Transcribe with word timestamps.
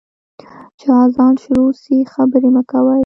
چي 0.79 0.87
اذان 1.03 1.33
شروع 1.41 1.71
سي، 1.81 1.97
خبري 2.13 2.49
مه 2.55 2.63
کوئ. 2.71 2.99